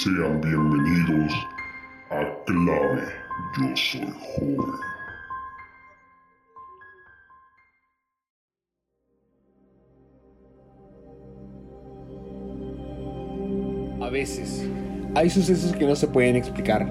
[0.00, 1.32] Sean bienvenidos
[2.10, 3.02] a Clave
[3.58, 4.70] Yo Soy Joven.
[14.00, 14.68] A veces,
[15.16, 16.86] hay sucesos que no se pueden explicar.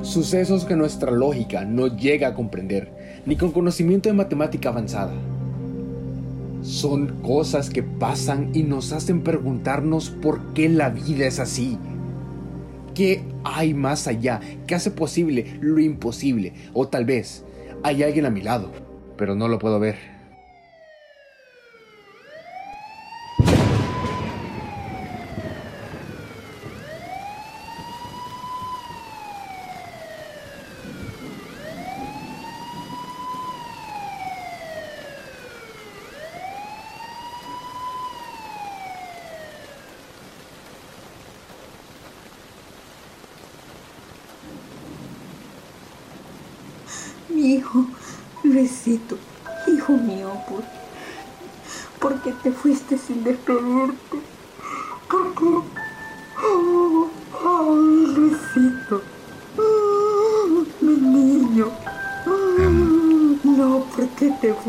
[0.00, 5.12] Sucesos que nuestra lógica no llega a comprender, ni con conocimiento de matemática avanzada.
[6.62, 11.78] Son cosas que pasan y nos hacen preguntarnos por qué la vida es así.
[13.00, 16.52] ¿Qué hay más allá que hace posible lo imposible?
[16.74, 17.46] O tal vez
[17.82, 18.70] hay alguien a mi lado,
[19.16, 20.19] pero no lo puedo ver.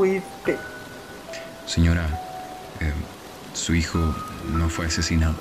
[0.02, 0.58] Fuiste?
[1.68, 2.08] Señora,
[2.80, 2.92] eh,
[3.54, 4.00] su hijo
[4.52, 5.36] no fue asesinado.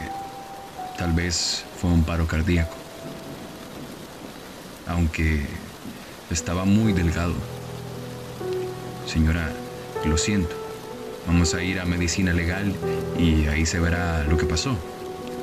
[0.00, 0.10] Eh,
[0.98, 2.74] tal vez fue un paro cardíaco.
[4.88, 5.46] Aunque
[6.32, 7.34] estaba muy delgado.
[9.06, 9.52] Señora,
[10.04, 10.56] lo siento.
[11.28, 12.74] Vamos a ir a medicina legal
[13.16, 14.76] y ahí se verá lo que pasó.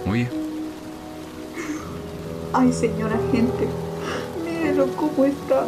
[0.05, 0.30] Oye.
[2.52, 3.70] Ay, señora gente,
[4.44, 5.66] mírelo cómo está.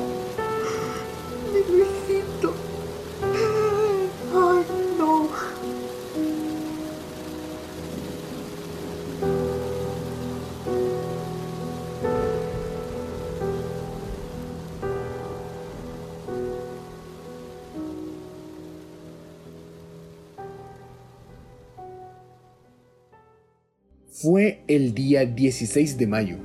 [24.21, 26.35] Fue el día 16 de mayo.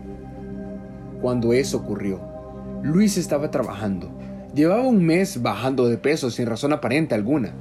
[1.21, 2.21] Cuando eso ocurrió,
[2.85, 4.17] Luis estaba trabajando.
[4.55, 7.53] Llevaba un mes bajando de peso sin razón aparente alguna.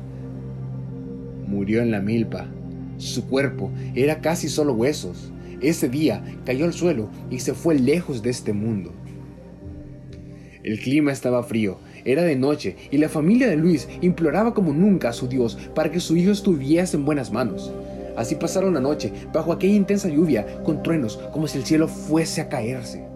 [1.48, 2.46] Murió en la milpa.
[2.98, 5.32] Su cuerpo era casi solo huesos.
[5.62, 8.94] Ese día cayó al suelo y se fue lejos de este mundo.
[10.62, 15.10] El clima estaba frío, era de noche y la familia de Luis imploraba como nunca
[15.10, 17.74] a su Dios para que su hijo estuviese en buenas manos.
[18.16, 22.42] Así pasaron la noche, bajo aquella intensa lluvia, con truenos, como si el cielo fuese
[22.42, 23.13] a caerse.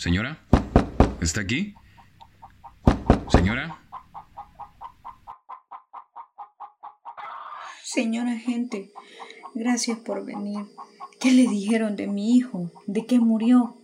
[0.00, 0.38] Señora,
[1.20, 1.74] ¿está aquí?
[3.28, 3.78] Señora.
[7.84, 8.92] Señora gente,
[9.54, 10.64] gracias por venir.
[11.20, 12.72] ¿Qué le dijeron de mi hijo?
[12.86, 13.76] ¿De qué murió?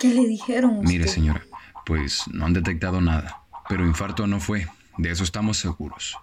[0.00, 0.80] ¿Qué le dijeron?
[0.80, 1.46] Mire, señora,
[1.86, 4.66] pues no han detectado nada, pero infarto no fue,
[4.98, 6.16] de eso estamos seguros.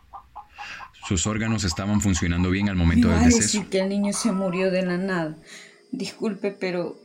[1.07, 3.43] Sus órganos estaban funcionando bien al momento del deceso.
[3.43, 5.37] decir que el niño se murió de la nada.
[5.93, 6.97] Disculpe, pero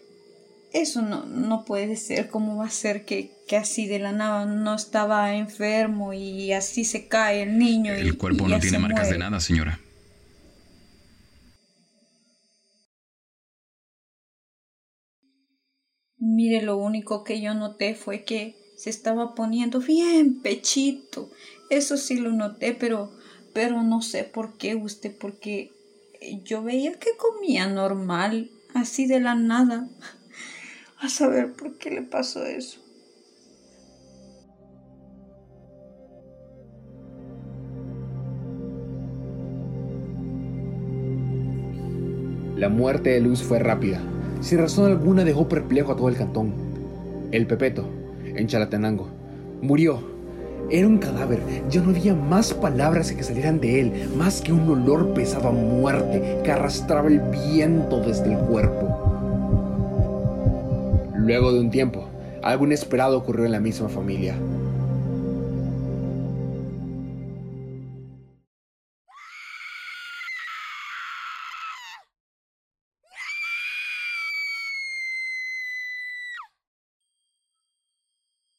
[0.73, 2.29] eso no, no puede ser.
[2.29, 7.09] ¿Cómo va a ser que, así de la nada no estaba enfermo y así se
[7.09, 7.93] cae el niño?
[7.93, 9.79] El cuerpo no tiene marcas de nada, señora.
[16.17, 21.31] Mire, lo único que yo noté fue que se estaba poniendo bien pechito.
[21.69, 23.13] Eso sí lo noté, pero,
[23.53, 25.73] pero no sé por qué usted, porque
[26.45, 29.89] yo veía que comía normal, así de la nada
[31.03, 32.79] a saber por qué le pasó eso.
[42.57, 44.01] La muerte de Luis fue rápida.
[44.41, 46.55] Sin razón alguna dejó perplejo a todo el cantón.
[47.33, 47.85] El Pepeto,
[48.25, 49.09] en Chalatenango,
[49.61, 49.99] murió.
[50.71, 54.69] Era un cadáver, ya no había más palabras que salieran de él, más que un
[54.69, 59.12] olor pesado a muerte que arrastraba el viento desde el cuerpo.
[61.25, 62.09] Luego de un tiempo,
[62.43, 64.35] algo inesperado ocurrió en la misma familia.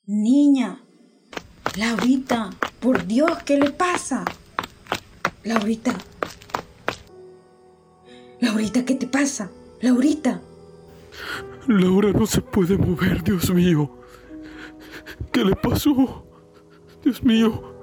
[0.06, 0.80] Niña,
[1.78, 2.50] Laurita,
[2.80, 4.24] por Dios, ¿qué le pasa?
[5.44, 5.94] Laurita.
[8.40, 9.52] Laurita, ¿qué te pasa?
[9.82, 10.40] Laurita.
[11.68, 13.90] Laura no se puede mover, Dios mío.
[15.32, 16.26] ¿Qué le pasó?
[17.04, 17.76] Dios mío,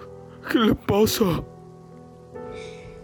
[0.50, 1.42] ¿qué le pasa?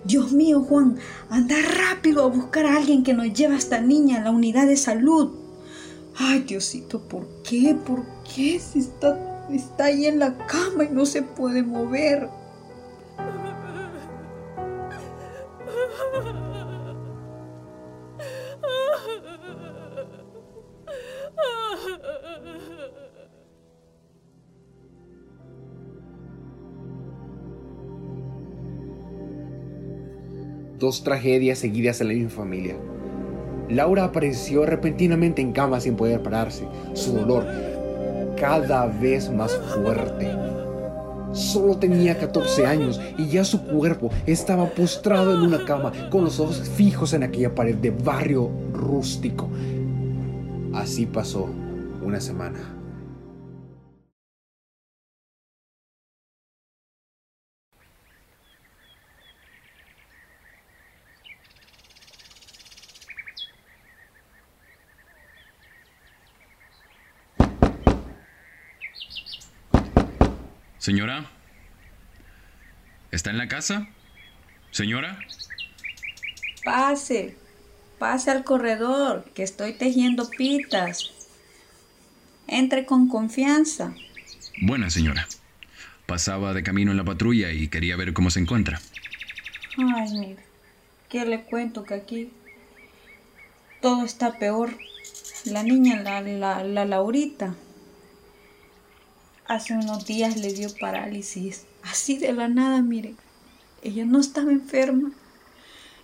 [0.05, 0.99] Dios mío, Juan,
[1.31, 4.67] anda rápido a buscar a alguien que nos lleve a esta niña a la unidad
[4.67, 5.32] de salud.
[6.17, 7.75] Ay, Diosito, ¿por qué?
[7.75, 8.61] ¿Por qué?
[8.61, 12.29] Si está, está ahí en la cama y no se puede mover.
[30.86, 32.76] Dos tragedias seguidas en la misma familia.
[33.68, 37.44] Laura apareció repentinamente en cama sin poder pararse, su dolor
[38.38, 40.30] cada vez más fuerte.
[41.32, 46.38] Solo tenía 14 años y ya su cuerpo estaba postrado en una cama con los
[46.38, 49.48] ojos fijos en aquella pared de barrio rústico.
[50.72, 51.48] Así pasó
[52.00, 52.75] una semana.
[70.86, 71.28] Señora,
[73.10, 73.88] ¿está en la casa?
[74.70, 75.18] Señora.
[76.64, 77.34] Pase,
[77.98, 81.10] pase al corredor, que estoy tejiendo pitas.
[82.46, 83.94] Entre con confianza.
[84.62, 85.26] Buena señora.
[86.06, 88.80] Pasaba de camino en la patrulla y quería ver cómo se encuentra.
[89.78, 90.44] Ay, mire,
[91.08, 92.30] ¿qué le cuento que aquí
[93.82, 94.70] todo está peor?
[95.46, 97.56] La niña, la, la, la Laurita,
[99.48, 101.66] hace unos días le dio parálisis.
[101.82, 103.14] Así de la nada, mire.
[103.82, 105.12] Ella no estaba enferma.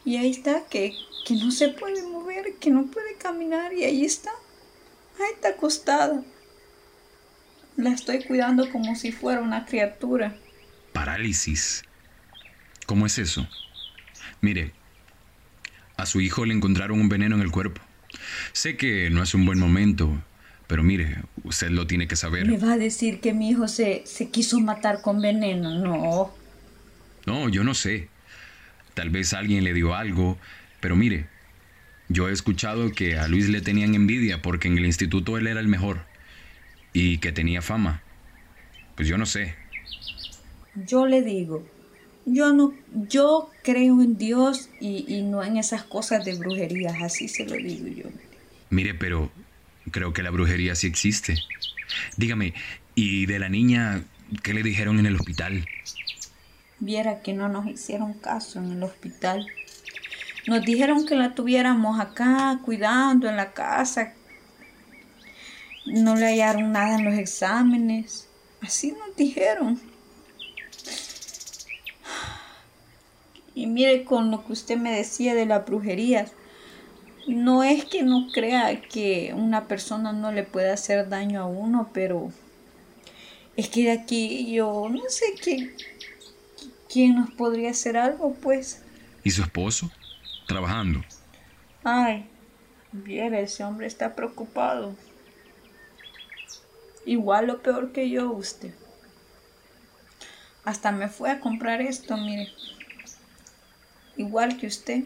[0.04, 0.94] Y ahí está, que,
[1.26, 3.72] que no se puede mover, que no puede caminar.
[3.72, 4.30] Y ahí está.
[5.18, 6.22] Ahí está acostada.
[7.76, 10.36] La estoy cuidando como si fuera una criatura.
[10.92, 11.84] Parálisis.
[12.86, 13.48] ¿Cómo es eso?
[14.40, 14.72] Mire,
[15.96, 17.80] a su hijo le encontraron un veneno en el cuerpo.
[18.52, 20.22] Sé que no es un buen momento,
[20.72, 22.46] pero mire, usted lo tiene que saber.
[22.46, 25.74] ¿Me va a decir que mi hijo se, se quiso matar con veneno?
[25.78, 26.32] No.
[27.26, 28.08] No, yo no sé.
[28.94, 30.38] Tal vez alguien le dio algo,
[30.80, 31.26] pero mire,
[32.08, 35.60] yo he escuchado que a Luis le tenían envidia porque en el instituto él era
[35.60, 36.06] el mejor
[36.94, 38.02] y que tenía fama.
[38.96, 39.54] Pues yo no sé.
[40.86, 41.68] Yo le digo,
[42.24, 42.72] yo no,
[43.10, 47.56] yo creo en Dios y, y no en esas cosas de brujerías, así se lo
[47.56, 48.08] digo yo.
[48.70, 49.30] Mire, pero
[49.90, 51.36] creo que la brujería sí existe.
[52.16, 52.54] Dígame,
[52.94, 54.04] ¿y de la niña
[54.42, 55.66] qué le dijeron en el hospital?
[56.78, 59.46] Viera que no nos hicieron caso en el hospital.
[60.46, 64.14] Nos dijeron que la tuviéramos acá cuidando en la casa.
[65.86, 68.28] No le hallaron nada en los exámenes.
[68.60, 69.80] Así nos dijeron.
[73.54, 76.32] Y mire con lo que usted me decía de las brujerías.
[77.26, 81.90] No es que no crea que una persona no le pueda hacer daño a uno,
[81.92, 82.32] pero
[83.56, 85.72] es que de aquí yo no sé quién,
[86.88, 88.82] quién nos podría hacer algo, pues.
[89.22, 89.90] ¿Y su esposo?
[90.46, 91.02] Trabajando.
[91.84, 92.26] Ay,
[92.90, 94.96] viera, ese hombre está preocupado.
[97.04, 98.74] Igual o peor que yo, usted.
[100.64, 102.48] Hasta me fue a comprar esto, mire.
[104.16, 105.04] Igual que usted.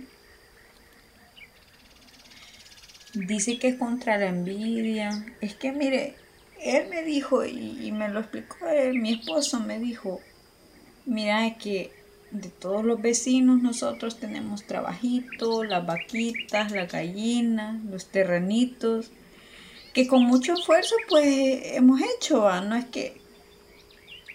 [3.17, 5.25] Dice que es contra la envidia.
[5.41, 6.17] Es que mire,
[6.61, 10.21] él me dijo, y, me lo explicó él, mi esposo me dijo,
[11.07, 11.93] mira que
[12.31, 19.11] de todos los vecinos nosotros tenemos trabajito, las vaquitas, las gallinas, los terrenitos,
[19.95, 21.27] que con mucho esfuerzo pues
[21.75, 23.19] hemos hecho, no es que,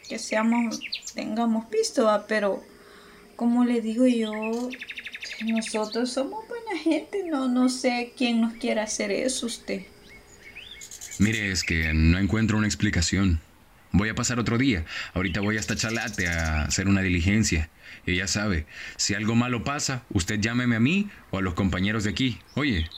[0.09, 0.79] que seamos,
[1.13, 2.25] tengamos pisto, ¿va?
[2.25, 2.63] pero
[3.35, 4.31] como le digo yo,
[5.45, 9.83] nosotros somos buena gente, no, no sé quién nos quiere hacer eso usted.
[11.19, 13.39] Mire, es que no encuentro una explicación.
[13.91, 14.85] Voy a pasar otro día.
[15.13, 17.69] Ahorita voy hasta Chalate a hacer una diligencia.
[18.05, 22.05] Y ya sabe, si algo malo pasa, usted llámeme a mí o a los compañeros
[22.05, 22.39] de aquí.
[22.55, 22.89] Oye.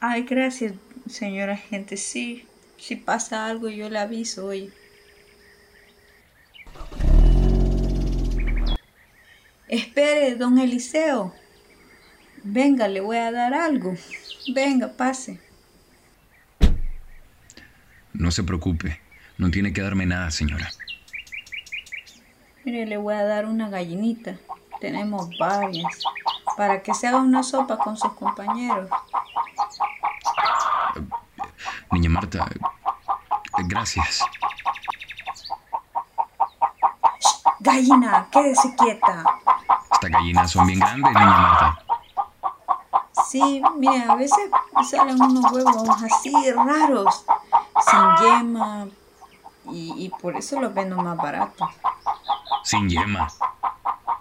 [0.00, 0.74] Ay, gracias,
[1.08, 1.96] señora gente.
[1.96, 2.46] Sí,
[2.78, 4.72] si pasa algo yo le aviso hoy.
[9.68, 11.34] Espere, don Eliseo.
[12.44, 13.94] Venga, le voy a dar algo.
[14.54, 15.40] Venga, pase.
[18.12, 19.00] No se preocupe.
[19.36, 20.70] No tiene que darme nada, señora.
[22.64, 24.36] Mire, le voy a dar una gallinita.
[24.80, 26.02] Tenemos varias.
[26.56, 28.90] Para que se haga una sopa con sus compañeros.
[31.92, 32.48] Niña Marta,
[33.66, 34.24] gracias.
[37.60, 39.24] Gallina, quédese quieta.
[39.92, 41.87] Estas gallinas son bien grandes, niña Marta.
[43.28, 44.50] Sí, mire, a veces
[44.88, 47.26] salen unos huevos así raros,
[47.84, 48.88] sin yema,
[49.70, 51.68] y, y por eso los vendo más baratos.
[52.64, 53.28] Sin yema.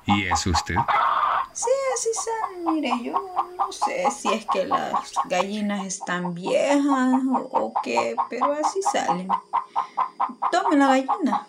[0.06, 0.76] ¿Y eso usted?
[1.54, 2.74] Sí, así salen.
[2.74, 3.14] Mire, yo
[3.58, 9.30] no sé si es que las gallinas están viejas o, o qué, pero así salen.
[10.52, 11.48] Tome la gallina.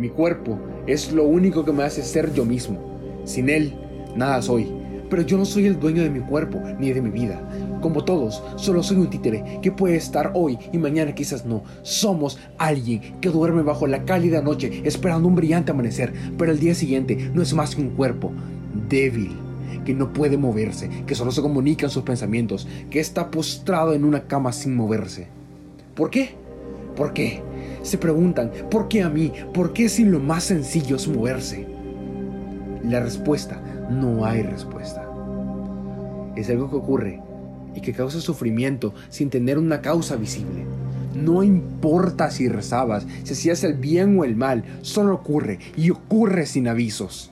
[0.00, 2.78] Mi cuerpo es lo único que me hace ser yo mismo.
[3.24, 3.74] Sin él,
[4.16, 4.66] nada soy.
[5.10, 7.38] Pero yo no soy el dueño de mi cuerpo ni de mi vida.
[7.82, 11.64] Como todos, solo soy un títere que puede estar hoy y mañana quizás no.
[11.82, 16.74] Somos alguien que duerme bajo la cálida noche esperando un brillante amanecer, pero el día
[16.74, 18.32] siguiente no es más que un cuerpo
[18.88, 19.36] débil
[19.84, 24.06] que no puede moverse, que solo se comunica en sus pensamientos, que está postrado en
[24.06, 25.28] una cama sin moverse.
[25.94, 26.36] ¿Por qué?
[26.96, 27.42] ¿Por qué?
[27.82, 29.32] Se preguntan, ¿por qué a mí?
[29.54, 31.66] ¿Por qué sin lo más sencillo es moverse?
[32.84, 33.60] La respuesta,
[33.90, 35.06] no hay respuesta.
[36.36, 37.22] Es algo que ocurre
[37.74, 40.64] y que causa sufrimiento sin tener una causa visible.
[41.14, 46.46] No importa si rezabas, si hacías el bien o el mal, solo ocurre y ocurre
[46.46, 47.30] sin avisos.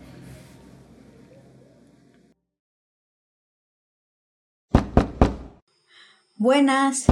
[6.36, 7.06] Buenas,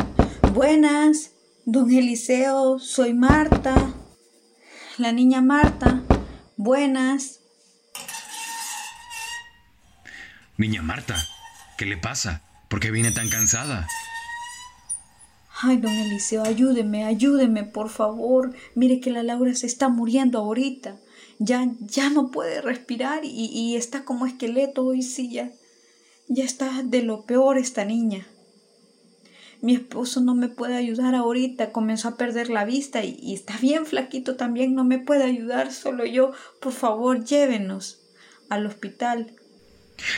[0.54, 1.35] buenas.
[1.68, 3.92] Don Eliseo, soy Marta.
[4.98, 6.00] La niña Marta.
[6.56, 7.40] Buenas.
[10.56, 11.16] Niña Marta,
[11.76, 12.44] ¿qué le pasa?
[12.68, 13.88] ¿Por qué viene tan cansada?
[15.60, 18.54] Ay, don Eliseo, ayúdeme, ayúdeme, por favor.
[18.76, 20.94] Mire que la Laura se está muriendo ahorita.
[21.40, 25.50] Ya, ya no puede respirar y, y está como esqueleto hoy sí ya.
[26.28, 28.24] Ya está de lo peor esta niña.
[29.66, 33.84] Mi esposo no me puede ayudar ahorita, comenzó a perder la vista y, está bien
[33.84, 36.30] flaquito también, no me puede ayudar, solo yo.
[36.60, 38.00] Por favor, llévenos
[38.48, 39.32] al hospital.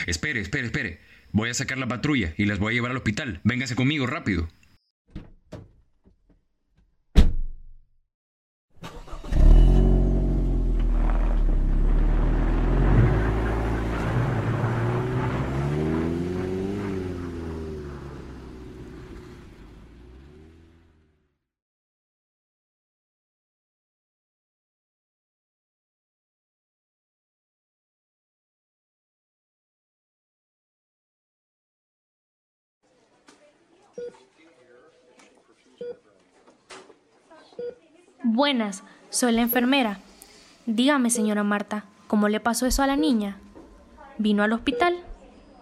[0.05, 0.99] Espere, espere, espere.
[1.31, 3.41] Voy a sacar la patrulla y las voy a llevar al hospital.
[3.43, 4.47] Véngase conmigo, rápido.
[38.31, 39.97] Buenas, soy la enfermera.
[40.67, 43.37] Dígame, señora Marta, ¿cómo le pasó eso a la niña?
[44.19, 44.97] ¿Vino al hospital?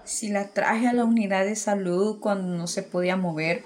[0.04, 3.64] Si la traje a la unidad de salud cuando no se podía mover.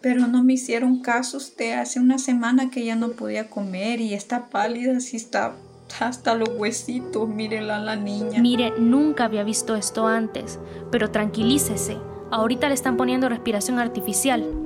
[0.00, 1.78] Pero no me hicieron caso usted.
[1.78, 5.54] Hace una semana que ya no podía comer y está pálida, si está
[6.00, 7.28] hasta los huesitos.
[7.28, 8.40] Mírela a la niña.
[8.40, 10.58] Mire, nunca había visto esto antes,
[10.90, 11.96] pero tranquilícese.
[12.32, 14.65] Ahorita le están poniendo respiración artificial.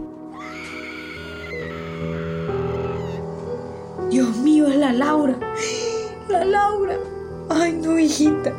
[4.10, 5.38] Dios mío, es la Laura.
[6.28, 6.96] La Laura.
[7.48, 8.52] Ay, no, hijita.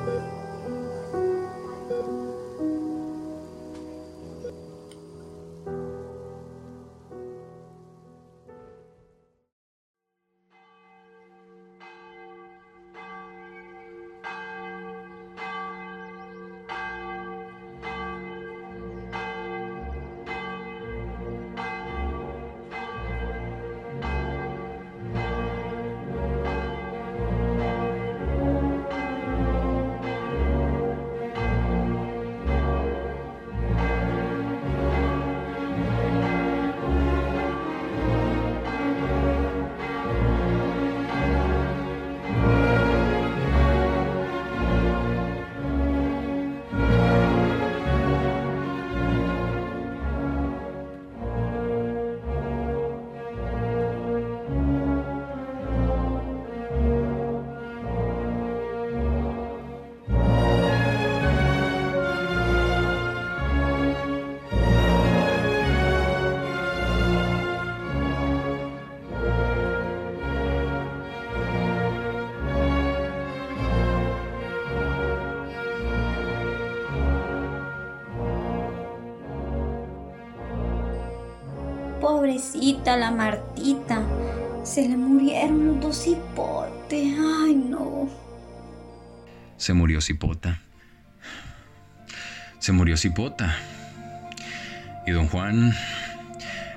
[82.02, 84.02] Pobrecita la Martita.
[84.64, 87.16] Se le murieron los dos hipotes.
[87.20, 88.10] Ay, no.
[89.58, 90.60] Se murió Cipota.
[92.58, 93.56] Se murió Cipota.
[95.06, 95.74] Y don Juan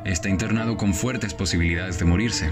[0.05, 2.51] está internado con fuertes posibilidades de morirse.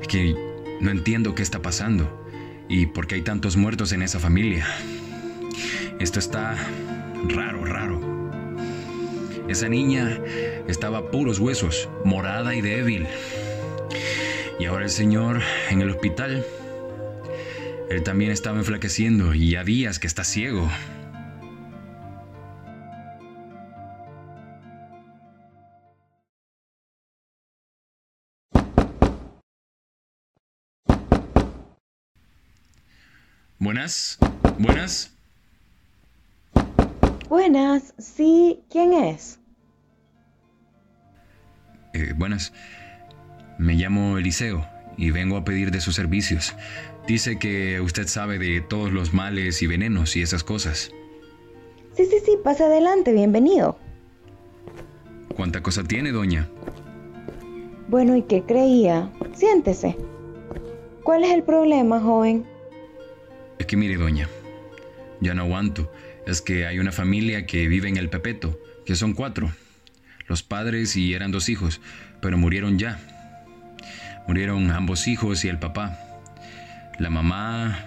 [0.00, 0.34] Es que
[0.80, 2.26] no entiendo qué está pasando
[2.68, 4.66] y por qué hay tantos muertos en esa familia.
[6.00, 6.56] Esto está
[7.28, 8.00] raro, raro.
[9.48, 10.18] Esa niña
[10.68, 13.06] estaba puros huesos, morada y débil.
[14.58, 16.44] Y ahora el señor en el hospital,
[17.90, 20.68] él también estaba enflaqueciendo y ya días que está ciego.
[33.58, 34.18] Buenas,
[34.58, 35.10] buenas.
[37.28, 39.40] Buenas, sí, ¿quién es?
[41.94, 42.52] Eh, buenas.
[43.56, 46.54] Me llamo Eliseo y vengo a pedir de sus servicios.
[47.06, 50.90] Dice que usted sabe de todos los males y venenos y esas cosas.
[51.96, 53.78] Sí, sí, sí, pase adelante, bienvenido.
[55.36, 56.48] ¿Cuánta cosa tiene, doña?
[57.88, 59.12] Bueno, ¿y qué creía?
[59.32, 59.96] Siéntese.
[61.04, 62.44] ¿Cuál es el problema, joven?
[63.60, 64.28] Es que mire, doña,
[65.20, 65.92] ya no aguanto.
[66.26, 69.52] Es que hay una familia que vive en el Pepeto, que son cuatro.
[70.26, 71.80] Los padres y eran dos hijos,
[72.20, 72.98] pero murieron ya.
[74.26, 75.98] Murieron ambos hijos y el papá.
[76.98, 77.78] La mamá...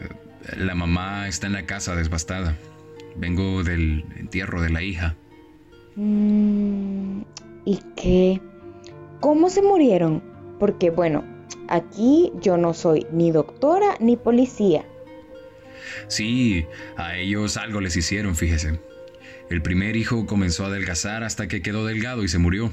[0.00, 2.56] eh, La mamá está en la casa desbastada.
[3.16, 5.14] Vengo del entierro de la hija.
[5.96, 7.22] Mm,
[7.64, 8.40] ¿Y qué?
[9.20, 10.22] ¿Cómo se murieron?
[10.60, 11.24] Porque bueno,
[11.68, 14.84] aquí yo no soy ni doctora ni policía.
[16.08, 16.66] Sí,
[16.96, 18.78] a ellos algo les hicieron, fíjese.
[19.50, 22.72] El primer hijo comenzó a adelgazar hasta que quedó delgado y se murió.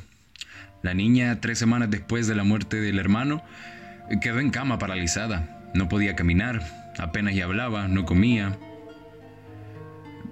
[0.81, 3.43] La niña, tres semanas después de la muerte del hermano,
[4.21, 5.69] quedó en cama paralizada.
[5.73, 6.62] No podía caminar,
[6.97, 8.57] apenas ya hablaba, no comía.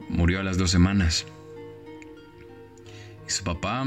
[0.10, 1.26] Murió a las dos semanas.
[3.28, 3.86] Y su papá...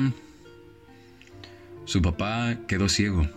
[1.84, 3.28] Su papá quedó ciego.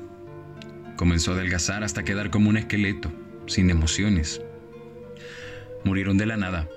[0.97, 3.11] Comenzó a adelgazar hasta quedar como un esqueleto,
[3.47, 4.39] sin emociones.
[5.83, 6.69] Murieron de la nada,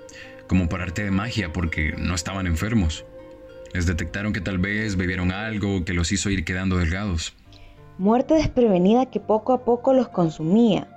[0.48, 3.04] como por arte de magia, porque no estaban enfermos.
[3.72, 7.36] Les detectaron que tal vez bebieron algo que los hizo ir quedando delgados.
[7.98, 10.88] Muerte desprevenida que poco a poco los consumía.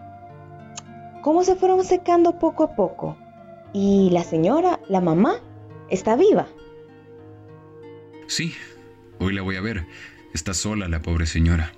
[1.21, 3.17] ¿Cómo se fueron secando poco a poco?
[3.73, 5.35] ¿Y la señora, la mamá,
[5.89, 6.47] está viva?
[8.27, 8.53] Sí,
[9.19, 9.85] hoy la voy a ver.
[10.33, 11.73] Está sola la pobre señora.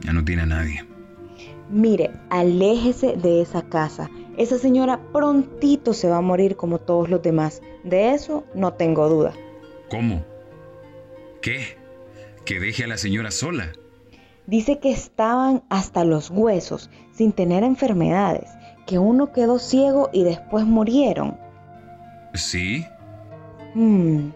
[0.00, 0.84] Ya no tiene a nadie.
[1.68, 4.10] Mire, aléjese de esa casa.
[4.40, 7.60] Esa señora prontito se va a morir como todos los demás.
[7.84, 9.34] De eso no tengo duda.
[9.90, 10.24] ¿Cómo?
[11.42, 11.76] ¿Qué?
[12.46, 13.70] ¿Que deje a la señora sola?
[14.46, 18.48] Dice que estaban hasta los huesos, sin tener enfermedades,
[18.86, 21.36] que uno quedó ciego y después murieron.
[22.32, 22.86] ¿Sí?
[23.74, 24.30] Hmm.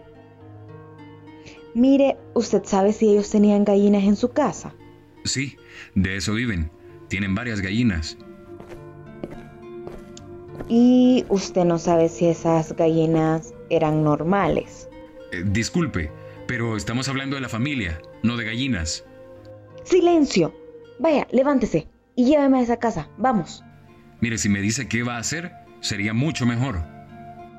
[1.73, 4.75] Mire, ¿usted sabe si ellos tenían gallinas en su casa?
[5.23, 5.57] Sí,
[5.95, 6.69] de eso viven.
[7.07, 8.19] Tienen varias gallinas.
[10.67, 14.89] Y usted no sabe si esas gallinas eran normales.
[15.31, 16.11] Eh, disculpe,
[16.47, 19.05] pero estamos hablando de la familia, no de gallinas.
[19.83, 20.53] ¡Silencio!
[20.99, 23.09] Vaya, levántese y lléveme a esa casa.
[23.17, 23.63] Vamos.
[24.21, 25.51] Mire, si me dice qué va a hacer,
[25.81, 26.83] sería mucho mejor.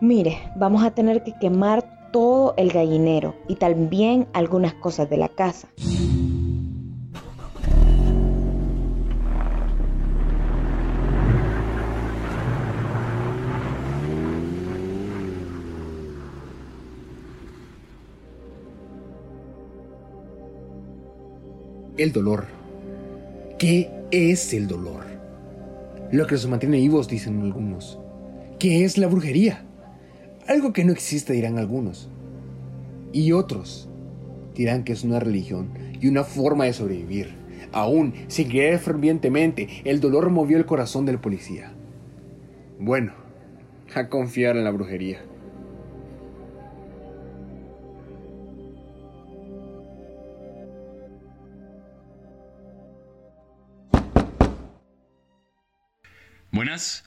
[0.00, 5.28] Mire, vamos a tener que quemar todo el gallinero y también algunas cosas de la
[5.28, 5.68] casa.
[21.98, 22.44] El dolor.
[23.58, 25.04] ¿Qué es el dolor?
[26.12, 27.98] Lo que los mantiene vivos, dicen algunos.
[28.58, 29.64] ¿Qué es la brujería?
[30.46, 32.10] Algo que no existe, dirán algunos.
[33.14, 33.88] Y otros
[34.54, 37.34] dirán que es una religión y una forma de sobrevivir.
[37.72, 41.72] Aún sin creer fervientemente, el dolor movió el corazón del policía.
[42.78, 43.14] Bueno,
[43.94, 45.20] a confiar en la brujería.
[56.76, 57.04] Buenas.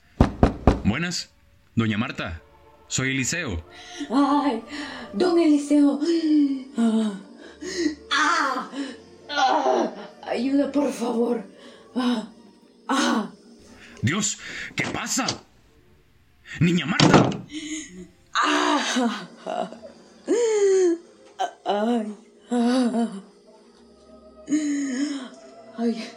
[0.84, 1.30] Buenas.
[1.76, 2.42] Doña Marta.
[2.88, 3.64] Soy Eliseo.
[4.10, 4.64] Ay,
[5.12, 6.00] don Eliseo.
[6.76, 7.12] Ah,
[8.10, 8.70] ah,
[9.28, 9.92] ah,
[10.26, 11.44] ayuda, por favor.
[11.94, 12.28] Ah,
[12.88, 13.30] ah.
[14.02, 14.38] Dios,
[14.74, 15.24] ¿qué pasa?
[16.58, 17.30] Niña Marta.
[21.64, 22.16] Ay,
[25.78, 26.08] Ay,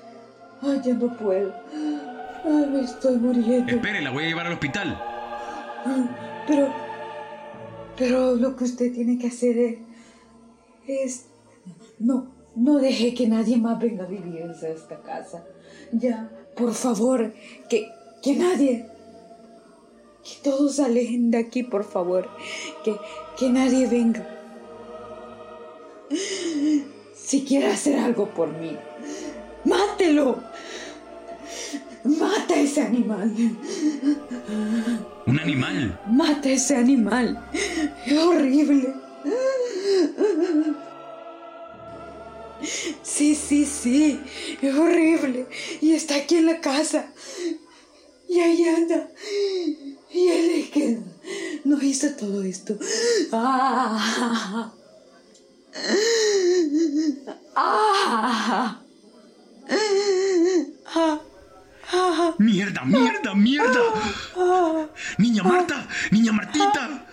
[0.64, 1.54] ay, ya no puedo.
[2.44, 3.74] Ay, me estoy muriendo.
[3.74, 5.02] Espere, la voy a llevar al hospital.
[6.48, 6.74] Pero,
[7.98, 9.78] pero lo que usted tiene que hacer es,
[10.88, 11.26] es
[12.00, 15.46] no, no deje que nadie más venga a vivir a esta casa.
[15.92, 17.34] Ya, por favor,
[17.70, 17.88] que,
[18.22, 18.88] que nadie,
[20.24, 22.30] que todos alejen de aquí, por favor.
[22.84, 22.96] Que,
[23.38, 24.28] que nadie venga.
[27.16, 28.78] Si quiere hacer algo por mí,
[29.66, 30.44] mátelo.
[32.24, 33.36] Mata ese animal.
[35.26, 36.00] ¿Un animal?
[36.08, 37.38] Mata ese animal.
[38.06, 38.94] Es horrible.
[43.04, 44.22] Sí, sí, sí.
[44.62, 45.48] Es horrible.
[45.82, 47.08] Y está aquí en la casa.
[48.30, 49.10] Y ahí anda.
[50.14, 51.00] Y él es que
[51.66, 52.78] nos hizo todo esto.
[53.34, 54.72] ¡Ah!
[57.56, 58.82] ¡Ah!
[60.96, 61.20] ¡Ah!
[62.38, 63.80] ¡Mierda, mierda, mierda!
[65.18, 65.88] ¡Niña Marta!
[66.12, 67.06] ¡Niña Martita!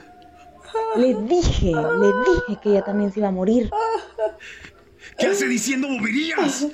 [0.97, 3.71] Le dije, le dije que ella también se iba a morir.
[5.19, 6.67] ¿Qué hace diciendo boberías?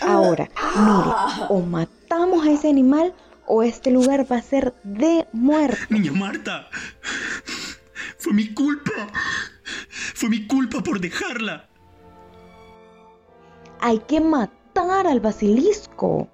[0.00, 3.14] Ahora, mire, o matamos a ese animal
[3.46, 5.78] o este lugar va a ser de muerte.
[5.90, 6.68] Niña Marta,
[8.18, 8.92] fue mi culpa.
[10.14, 11.68] Fue mi culpa por dejarla.
[13.80, 16.28] Hay que matar al basilisco.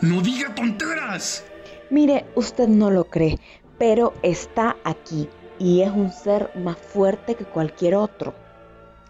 [0.00, 1.44] No diga tonteras.
[1.90, 3.38] Mire, usted no lo cree,
[3.78, 5.28] pero está aquí
[5.58, 8.34] y es un ser más fuerte que cualquier otro.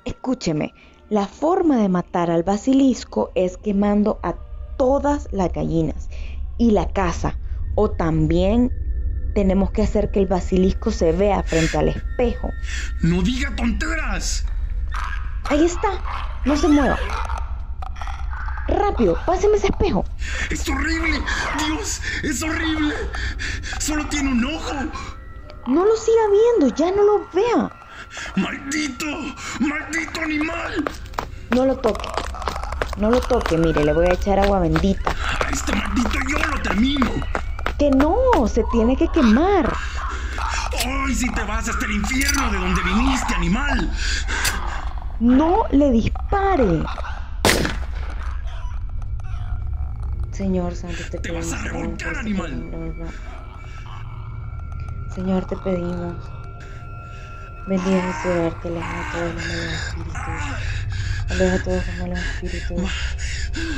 [0.04, 0.72] Escúcheme,
[1.08, 4.34] la forma de matar al basilisco es quemando a
[4.76, 6.08] todas las gallinas
[6.58, 7.38] y la casa.
[7.74, 8.72] O también
[9.34, 12.50] tenemos que hacer que el basilisco se vea frente al espejo.
[13.02, 14.46] No diga tonteras.
[15.44, 16.02] Ahí está,
[16.44, 16.98] no se mueva.
[18.68, 20.04] Rápido, páseme ese espejo.
[20.50, 21.22] Es horrible.
[21.66, 22.94] Dios, es horrible.
[23.78, 24.74] Solo tiene un ojo.
[25.66, 26.22] No lo siga
[26.60, 27.70] viendo, ya no lo vea.
[28.36, 29.06] ¡Maldito!
[29.60, 30.84] ¡Maldito animal!
[31.50, 32.08] No lo toque.
[32.98, 35.14] No lo toque, mire, le voy a echar agua bendita.
[35.44, 37.10] A este maldito yo lo termino.
[37.78, 39.72] Que no, se tiene que quemar.
[40.86, 43.90] Hoy si te vas hasta el infierno de donde viniste, animal.
[45.20, 46.84] No le dispare.
[50.36, 53.10] Señor Santo, te, Te vas a pedimos, revolcar, animal.
[55.14, 56.14] Señor, te pedimos.
[57.66, 60.20] Bendiga ese hogar que aleja a todos los malos espíritus.
[61.30, 62.92] Aleja todos los malos espíritus.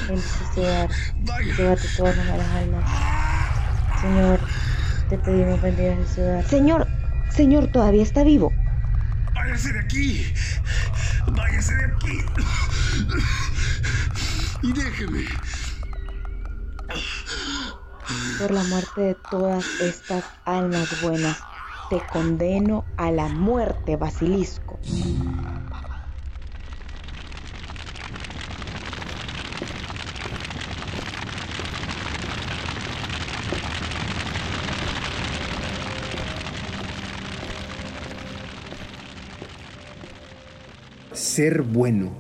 [0.09, 0.91] Bendice ese hogar.
[1.57, 2.91] Llévate todas las malas almas.
[4.01, 4.41] Señor,
[5.11, 6.45] te pedimos bendiga ese hogar.
[6.45, 6.89] Señor,
[7.31, 8.53] Señor, todavía está vivo.
[9.33, 10.35] Váyase de aquí.
[11.29, 12.25] Váyase de aquí.
[14.65, 15.25] Y déjeme.
[18.39, 21.39] Por la muerte de todas estas almas buenas,
[21.91, 24.79] te condeno a la muerte, basilisco.
[41.13, 42.13] Ser bueno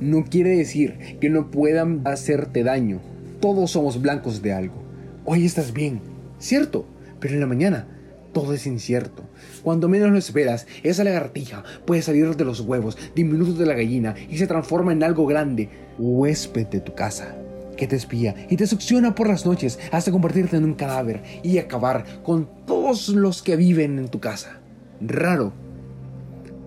[0.00, 3.00] no quiere decir que no puedan hacerte daño.
[3.40, 4.85] Todos somos blancos de algo.
[5.28, 6.00] Hoy estás bien,
[6.38, 6.86] cierto,
[7.18, 7.88] pero en la mañana
[8.32, 9.24] todo es incierto.
[9.64, 14.14] Cuando menos lo esperas, esa lagartija puede salir de los huevos diminutos de la gallina
[14.30, 17.34] y se transforma en algo grande, huésped de tu casa,
[17.76, 21.58] que te espía y te succiona por las noches hasta convertirte en un cadáver y
[21.58, 24.60] acabar con todos los que viven en tu casa.
[25.00, 25.52] Raro,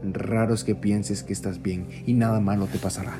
[0.04, 3.20] Raro es que pienses que estás bien y nada malo te pasará.